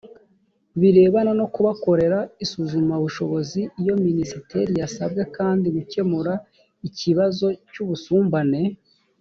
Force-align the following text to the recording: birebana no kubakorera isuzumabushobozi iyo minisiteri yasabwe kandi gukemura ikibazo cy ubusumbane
birebana 0.79 1.31
no 1.39 1.45
kubakorera 1.53 2.19
isuzumabushobozi 2.43 3.61
iyo 3.81 3.95
minisiteri 4.05 4.71
yasabwe 4.81 5.21
kandi 5.37 5.65
gukemura 5.75 6.33
ikibazo 6.87 7.47
cy 7.71 7.77
ubusumbane 7.83 8.61